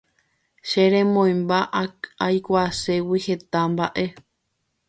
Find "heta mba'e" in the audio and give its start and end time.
3.25-4.05